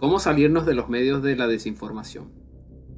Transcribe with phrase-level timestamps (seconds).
[0.00, 2.32] ¿Cómo salirnos de los medios de la desinformación?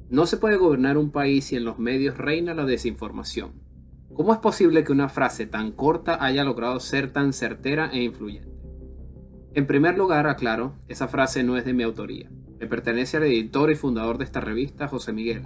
[0.09, 3.51] No se puede gobernar un país si en los medios reina la desinformación.
[4.13, 8.53] ¿Cómo es posible que una frase tan corta haya logrado ser tan certera e influyente?
[9.53, 12.31] En primer lugar, aclaro, esa frase no es de mi autoría.
[12.57, 15.41] Le pertenece al editor y fundador de esta revista, José Miguel.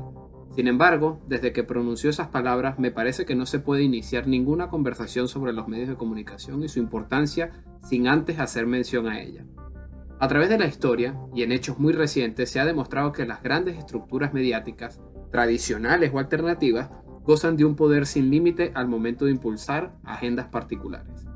[0.55, 4.70] Sin embargo, desde que pronunció esas palabras, me parece que no se puede iniciar ninguna
[4.70, 9.44] conversación sobre los medios de comunicación y su importancia sin antes hacer mención a ella.
[10.20, 13.44] A través de la historia y en hechos muy recientes se ha demostrado que las
[13.44, 14.99] grandes estructuras mediáticas,
[15.31, 16.90] tradicionales o alternativas,
[17.23, 21.27] gozan de un poder sin límite al momento de impulsar agendas particulares.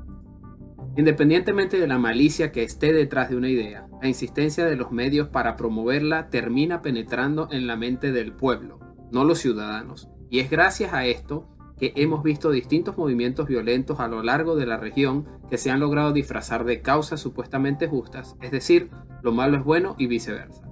[0.96, 5.28] Independientemente de la malicia que esté detrás de una idea, la insistencia de los medios
[5.28, 8.80] para promoverla termina penetrando en la mente del pueblo,
[9.12, 11.51] no los ciudadanos, y es gracias a esto
[11.96, 16.12] hemos visto distintos movimientos violentos a lo largo de la región que se han logrado
[16.12, 18.90] disfrazar de causas supuestamente justas, es decir,
[19.22, 20.62] lo malo es bueno y viceversa.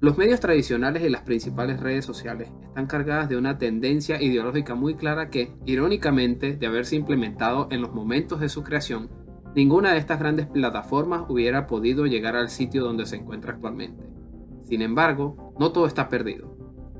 [0.00, 4.96] Los medios tradicionales y las principales redes sociales están cargadas de una tendencia ideológica muy
[4.96, 9.08] clara que, irónicamente, de haberse implementado en los momentos de su creación,
[9.54, 14.04] ninguna de estas grandes plataformas hubiera podido llegar al sitio donde se encuentra actualmente.
[14.64, 16.53] Sin embargo, no todo está perdido.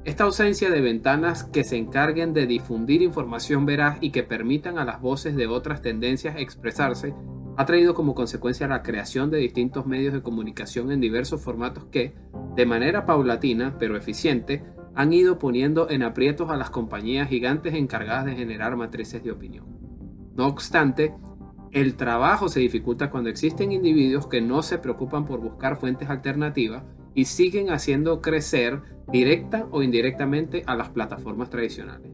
[0.05, 4.85] Esta ausencia de ventanas que se encarguen de difundir información veraz y que permitan a
[4.85, 7.15] las voces de otras tendencias expresarse
[7.57, 12.15] ha traído como consecuencia la creación de distintos medios de comunicación en diversos formatos que,
[12.55, 14.63] de manera paulatina pero eficiente,
[14.95, 19.65] han ido poniendo en aprietos a las compañías gigantes encargadas de generar matrices de opinión.
[20.37, 21.15] No obstante,
[21.71, 26.83] el trabajo se dificulta cuando existen individuos que no se preocupan por buscar fuentes alternativas
[27.15, 32.11] y siguen haciendo crecer directa o indirectamente a las plataformas tradicionales.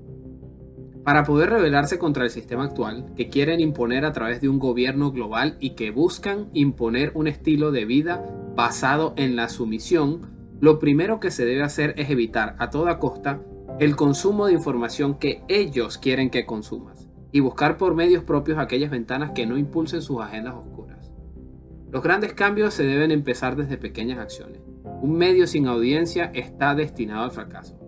[1.04, 5.12] Para poder rebelarse contra el sistema actual, que quieren imponer a través de un gobierno
[5.12, 8.22] global y que buscan imponer un estilo de vida
[8.54, 10.20] basado en la sumisión,
[10.60, 13.40] lo primero que se debe hacer es evitar a toda costa
[13.78, 18.90] el consumo de información que ellos quieren que consumas y buscar por medios propios aquellas
[18.90, 21.10] ventanas que no impulsen sus agendas oscuras.
[21.90, 24.60] Los grandes cambios se deben empezar desde pequeñas acciones.
[25.02, 27.78] Un medio sin audiencia está destinado al fracaso.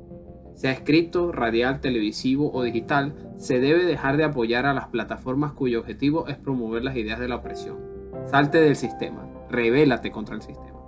[0.55, 5.81] Sea escrito, radial, televisivo o digital, se debe dejar de apoyar a las plataformas cuyo
[5.81, 7.79] objetivo es promover las ideas de la opresión.
[8.25, 10.82] Salte del sistema, rebélate contra el sistema.